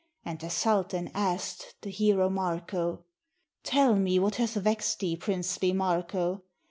And 0.25 0.39
the 0.39 0.49
sultan 0.49 1.11
ask'd 1.13 1.75
the 1.83 1.91
hero 1.91 2.27
Marko, 2.27 3.05
"Tell 3.61 3.95
me 3.95 4.17
what 4.17 4.37
hath 4.37 4.55
vexed 4.55 4.97
thee, 4.97 5.15
princely 5.15 5.73
Marko? 5.73 6.41